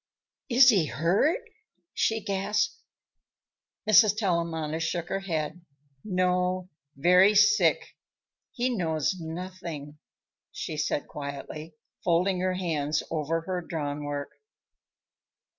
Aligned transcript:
"Is 0.49 0.69
he 0.69 0.87
hurt?" 0.87 1.47
she 1.93 2.21
gasped. 2.23 2.75
Mrs. 3.87 4.17
Tellamantez 4.17 4.81
shook 4.81 5.09
her 5.09 5.19
head. 5.19 5.61
"No; 6.03 6.69
very 6.95 7.35
sick. 7.35 7.89
He 8.51 8.75
knows 8.75 9.17
nothing," 9.19 9.99
she 10.51 10.75
said 10.75 11.05
quietly, 11.05 11.75
folding 12.03 12.39
her 12.39 12.55
hands 12.55 13.03
over 13.11 13.41
her 13.41 13.61
drawn 13.61 14.03
work. 14.03 14.31